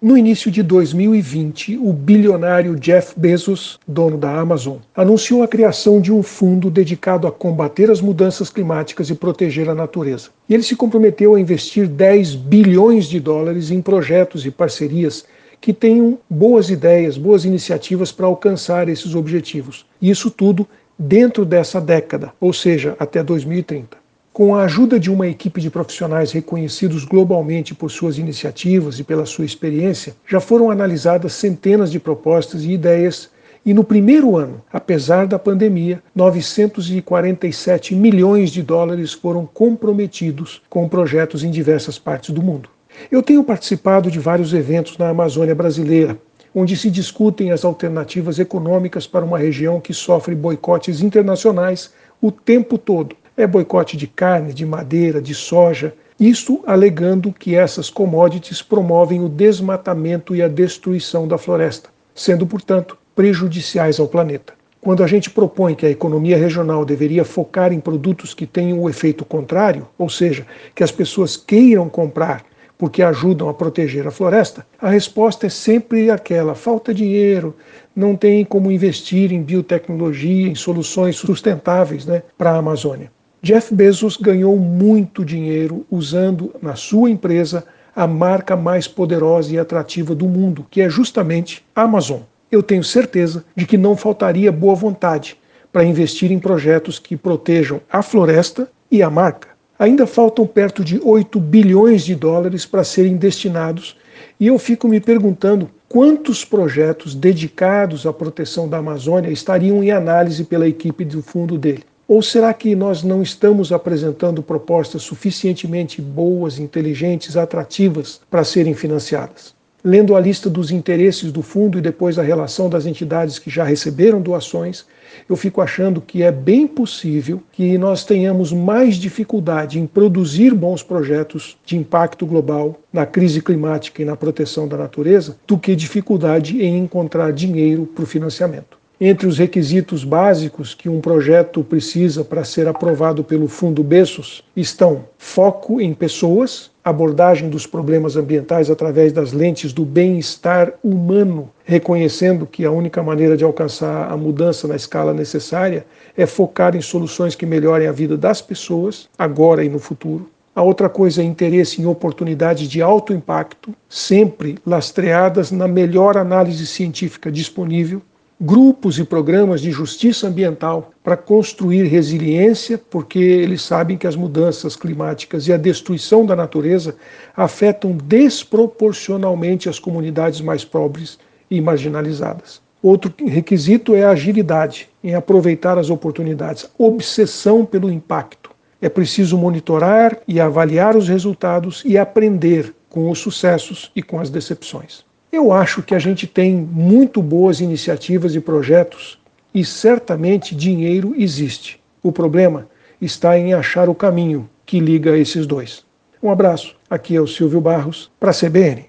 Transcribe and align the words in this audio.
No 0.00 0.16
início 0.16 0.48
de 0.48 0.62
2020, 0.62 1.76
o 1.76 1.92
bilionário 1.92 2.76
Jeff 2.76 3.18
Bezos, 3.18 3.80
dono 3.86 4.16
da 4.16 4.30
Amazon, 4.30 4.76
anunciou 4.94 5.42
a 5.42 5.48
criação 5.48 6.00
de 6.00 6.12
um 6.12 6.22
fundo 6.22 6.70
dedicado 6.70 7.26
a 7.26 7.32
combater 7.32 7.90
as 7.90 8.00
mudanças 8.00 8.48
climáticas 8.48 9.10
e 9.10 9.16
proteger 9.16 9.68
a 9.68 9.74
natureza. 9.74 10.28
E 10.48 10.54
ele 10.54 10.62
se 10.62 10.76
comprometeu 10.76 11.34
a 11.34 11.40
investir 11.40 11.88
10 11.88 12.36
bilhões 12.36 13.06
de 13.06 13.18
dólares 13.18 13.72
em 13.72 13.82
projetos 13.82 14.46
e 14.46 14.52
parcerias 14.52 15.24
que 15.60 15.72
tenham 15.72 16.16
boas 16.30 16.70
ideias, 16.70 17.18
boas 17.18 17.44
iniciativas 17.44 18.12
para 18.12 18.26
alcançar 18.26 18.88
esses 18.88 19.16
objetivos. 19.16 19.84
E 20.00 20.10
isso 20.10 20.30
tudo 20.30 20.64
dentro 20.96 21.44
dessa 21.44 21.80
década, 21.80 22.32
ou 22.40 22.52
seja, 22.52 22.94
até 23.00 23.20
2030. 23.20 23.96
Com 24.38 24.54
a 24.54 24.62
ajuda 24.62 25.00
de 25.00 25.10
uma 25.10 25.26
equipe 25.26 25.60
de 25.60 25.68
profissionais 25.68 26.30
reconhecidos 26.30 27.04
globalmente 27.04 27.74
por 27.74 27.90
suas 27.90 28.18
iniciativas 28.18 29.00
e 29.00 29.02
pela 29.02 29.26
sua 29.26 29.44
experiência, 29.44 30.14
já 30.24 30.38
foram 30.38 30.70
analisadas 30.70 31.32
centenas 31.32 31.90
de 31.90 31.98
propostas 31.98 32.62
e 32.62 32.70
ideias 32.70 33.30
e 33.66 33.74
no 33.74 33.82
primeiro 33.82 34.36
ano, 34.36 34.62
apesar 34.72 35.26
da 35.26 35.40
pandemia, 35.40 36.00
947 36.14 37.96
milhões 37.96 38.52
de 38.52 38.62
dólares 38.62 39.12
foram 39.12 39.44
comprometidos 39.44 40.62
com 40.70 40.88
projetos 40.88 41.42
em 41.42 41.50
diversas 41.50 41.98
partes 41.98 42.30
do 42.30 42.40
mundo. 42.40 42.68
Eu 43.10 43.24
tenho 43.24 43.42
participado 43.42 44.08
de 44.08 44.20
vários 44.20 44.54
eventos 44.54 44.96
na 44.98 45.08
Amazônia 45.08 45.52
brasileira, 45.52 46.16
onde 46.54 46.76
se 46.76 46.92
discutem 46.92 47.50
as 47.50 47.64
alternativas 47.64 48.38
econômicas 48.38 49.04
para 49.04 49.24
uma 49.24 49.36
região 49.36 49.80
que 49.80 49.92
sofre 49.92 50.36
boicotes 50.36 51.00
internacionais 51.00 51.90
o 52.22 52.30
tempo 52.30 52.78
todo, 52.78 53.16
é 53.38 53.46
boicote 53.46 53.96
de 53.96 54.08
carne, 54.08 54.52
de 54.52 54.66
madeira, 54.66 55.22
de 55.22 55.32
soja, 55.32 55.94
isso 56.18 56.60
alegando 56.66 57.32
que 57.32 57.54
essas 57.54 57.88
commodities 57.88 58.60
promovem 58.60 59.24
o 59.24 59.28
desmatamento 59.28 60.34
e 60.34 60.42
a 60.42 60.48
destruição 60.48 61.28
da 61.28 61.38
floresta, 61.38 61.88
sendo, 62.12 62.44
portanto, 62.44 62.98
prejudiciais 63.14 64.00
ao 64.00 64.08
planeta. 64.08 64.52
Quando 64.80 65.04
a 65.04 65.06
gente 65.06 65.30
propõe 65.30 65.76
que 65.76 65.86
a 65.86 65.90
economia 65.90 66.36
regional 66.36 66.84
deveria 66.84 67.24
focar 67.24 67.72
em 67.72 67.78
produtos 67.78 68.34
que 68.34 68.46
tenham 68.46 68.80
o 68.80 68.90
efeito 68.90 69.24
contrário, 69.24 69.86
ou 69.96 70.08
seja, 70.08 70.44
que 70.74 70.82
as 70.82 70.90
pessoas 70.90 71.36
queiram 71.36 71.88
comprar 71.88 72.44
porque 72.76 73.02
ajudam 73.02 73.48
a 73.48 73.54
proteger 73.54 74.06
a 74.06 74.10
floresta, 74.10 74.64
a 74.80 74.88
resposta 74.88 75.46
é 75.46 75.50
sempre 75.50 76.10
aquela: 76.10 76.54
falta 76.54 76.94
dinheiro, 76.94 77.56
não 77.94 78.16
tem 78.16 78.44
como 78.44 78.70
investir 78.70 79.32
em 79.32 79.42
biotecnologia, 79.42 80.48
em 80.48 80.54
soluções 80.54 81.16
sustentáveis 81.16 82.06
né, 82.06 82.22
para 82.36 82.52
a 82.52 82.56
Amazônia. 82.56 83.10
Jeff 83.48 83.74
Bezos 83.74 84.18
ganhou 84.18 84.58
muito 84.58 85.24
dinheiro 85.24 85.86
usando 85.90 86.54
na 86.60 86.74
sua 86.74 87.08
empresa 87.08 87.64
a 87.96 88.06
marca 88.06 88.54
mais 88.54 88.86
poderosa 88.86 89.54
e 89.54 89.58
atrativa 89.58 90.14
do 90.14 90.26
mundo, 90.26 90.66
que 90.70 90.82
é 90.82 90.90
justamente 90.90 91.64
a 91.74 91.80
Amazon. 91.80 92.20
Eu 92.52 92.62
tenho 92.62 92.84
certeza 92.84 93.46
de 93.56 93.64
que 93.64 93.78
não 93.78 93.96
faltaria 93.96 94.52
boa 94.52 94.74
vontade 94.74 95.38
para 95.72 95.82
investir 95.82 96.30
em 96.30 96.38
projetos 96.38 96.98
que 96.98 97.16
protejam 97.16 97.80
a 97.90 98.02
floresta 98.02 98.70
e 98.90 99.02
a 99.02 99.08
marca. 99.08 99.48
Ainda 99.78 100.06
faltam 100.06 100.46
perto 100.46 100.84
de 100.84 101.00
8 101.02 101.40
bilhões 101.40 102.04
de 102.04 102.14
dólares 102.14 102.66
para 102.66 102.84
serem 102.84 103.16
destinados, 103.16 103.96
e 104.38 104.48
eu 104.48 104.58
fico 104.58 104.86
me 104.86 105.00
perguntando 105.00 105.70
quantos 105.88 106.44
projetos 106.44 107.14
dedicados 107.14 108.06
à 108.06 108.12
proteção 108.12 108.68
da 108.68 108.76
Amazônia 108.76 109.30
estariam 109.30 109.82
em 109.82 109.90
análise 109.90 110.44
pela 110.44 110.68
equipe 110.68 111.02
do 111.02 111.22
fundo 111.22 111.56
dele. 111.56 111.84
Ou 112.10 112.22
será 112.22 112.54
que 112.54 112.74
nós 112.74 113.02
não 113.02 113.20
estamos 113.20 113.70
apresentando 113.70 114.42
propostas 114.42 115.02
suficientemente 115.02 116.00
boas, 116.00 116.58
inteligentes, 116.58 117.36
atrativas 117.36 118.18
para 118.30 118.42
serem 118.44 118.72
financiadas? 118.72 119.54
Lendo 119.84 120.16
a 120.16 120.20
lista 120.20 120.48
dos 120.48 120.70
interesses 120.70 121.30
do 121.30 121.42
fundo 121.42 121.76
e 121.76 121.82
depois 121.82 122.18
a 122.18 122.22
relação 122.22 122.70
das 122.70 122.86
entidades 122.86 123.38
que 123.38 123.50
já 123.50 123.62
receberam 123.62 124.22
doações, 124.22 124.86
eu 125.28 125.36
fico 125.36 125.60
achando 125.60 126.00
que 126.00 126.22
é 126.22 126.32
bem 126.32 126.66
possível 126.66 127.42
que 127.52 127.76
nós 127.76 128.06
tenhamos 128.06 128.54
mais 128.54 128.96
dificuldade 128.96 129.78
em 129.78 129.86
produzir 129.86 130.54
bons 130.54 130.82
projetos 130.82 131.58
de 131.62 131.76
impacto 131.76 132.24
global 132.24 132.80
na 132.90 133.04
crise 133.04 133.42
climática 133.42 134.00
e 134.00 134.06
na 134.06 134.16
proteção 134.16 134.66
da 134.66 134.78
natureza 134.78 135.36
do 135.46 135.58
que 135.58 135.76
dificuldade 135.76 136.62
em 136.62 136.78
encontrar 136.78 137.34
dinheiro 137.34 137.84
para 137.84 138.04
o 138.04 138.06
financiamento. 138.06 138.77
Entre 139.00 139.28
os 139.28 139.38
requisitos 139.38 140.02
básicos 140.02 140.74
que 140.74 140.88
um 140.88 141.00
projeto 141.00 141.62
precisa 141.62 142.24
para 142.24 142.42
ser 142.42 142.66
aprovado 142.66 143.22
pelo 143.22 143.46
Fundo 143.46 143.80
Bessos 143.80 144.42
estão 144.56 145.04
foco 145.16 145.80
em 145.80 145.94
pessoas, 145.94 146.68
abordagem 146.84 147.48
dos 147.48 147.64
problemas 147.64 148.16
ambientais 148.16 148.68
através 148.68 149.12
das 149.12 149.32
lentes 149.32 149.72
do 149.72 149.84
bem-estar 149.84 150.72
humano, 150.82 151.48
reconhecendo 151.64 152.44
que 152.44 152.64
a 152.64 152.72
única 152.72 153.00
maneira 153.00 153.36
de 153.36 153.44
alcançar 153.44 154.10
a 154.10 154.16
mudança 154.16 154.66
na 154.66 154.74
escala 154.74 155.14
necessária 155.14 155.86
é 156.16 156.26
focar 156.26 156.74
em 156.74 156.80
soluções 156.80 157.36
que 157.36 157.46
melhorem 157.46 157.86
a 157.86 157.92
vida 157.92 158.16
das 158.16 158.42
pessoas, 158.42 159.08
agora 159.16 159.62
e 159.62 159.68
no 159.68 159.78
futuro. 159.78 160.28
A 160.56 160.62
outra 160.64 160.88
coisa 160.88 161.22
é 161.22 161.24
interesse 161.24 161.80
em 161.80 161.86
oportunidades 161.86 162.68
de 162.68 162.82
alto 162.82 163.12
impacto, 163.12 163.72
sempre 163.88 164.58
lastreadas 164.66 165.52
na 165.52 165.68
melhor 165.68 166.16
análise 166.16 166.66
científica 166.66 167.30
disponível 167.30 168.02
grupos 168.40 168.98
e 168.98 169.04
programas 169.04 169.60
de 169.60 169.72
justiça 169.72 170.28
ambiental 170.28 170.92
para 171.02 171.16
construir 171.16 171.84
resiliência, 171.84 172.78
porque 172.78 173.18
eles 173.18 173.62
sabem 173.62 173.96
que 173.96 174.06
as 174.06 174.14
mudanças 174.14 174.76
climáticas 174.76 175.48
e 175.48 175.52
a 175.52 175.56
destruição 175.56 176.24
da 176.24 176.36
natureza 176.36 176.94
afetam 177.36 177.96
desproporcionalmente 178.04 179.68
as 179.68 179.78
comunidades 179.80 180.40
mais 180.40 180.64
pobres 180.64 181.18
e 181.50 181.60
marginalizadas. 181.60 182.60
Outro 182.80 183.12
requisito 183.26 183.96
é 183.96 184.04
a 184.04 184.10
agilidade 184.10 184.88
em 185.02 185.14
aproveitar 185.14 185.76
as 185.76 185.90
oportunidades, 185.90 186.70
obsessão 186.78 187.64
pelo 187.64 187.90
impacto. 187.90 188.50
É 188.80 188.88
preciso 188.88 189.36
monitorar 189.36 190.16
e 190.28 190.38
avaliar 190.38 190.96
os 190.96 191.08
resultados 191.08 191.82
e 191.84 191.98
aprender 191.98 192.72
com 192.88 193.10
os 193.10 193.18
sucessos 193.18 193.90
e 193.96 194.02
com 194.02 194.20
as 194.20 194.30
decepções. 194.30 195.07
Eu 195.30 195.52
acho 195.52 195.82
que 195.82 195.94
a 195.94 195.98
gente 195.98 196.26
tem 196.26 196.54
muito 196.54 197.22
boas 197.22 197.60
iniciativas 197.60 198.34
e 198.34 198.40
projetos 198.40 199.18
e 199.54 199.62
certamente 199.64 200.54
dinheiro 200.54 201.14
existe. 201.16 201.78
O 202.02 202.10
problema 202.10 202.66
está 203.00 203.38
em 203.38 203.52
achar 203.52 203.88
o 203.90 203.94
caminho 203.94 204.48
que 204.64 204.80
liga 204.80 205.16
esses 205.18 205.46
dois. 205.46 205.84
Um 206.22 206.30
abraço. 206.30 206.74
Aqui 206.88 207.14
é 207.14 207.20
o 207.20 207.26
Silvio 207.26 207.60
Barros 207.60 208.10
para 208.18 208.30
a 208.30 208.34
CBN. 208.34 208.86